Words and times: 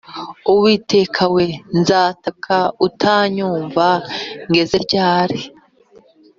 uwiteka 0.51 1.23
we, 1.35 1.45
nzataka 1.79 2.57
utanyumva 2.87 3.87
ngeze 4.49 4.75
ryari’ 4.85 5.39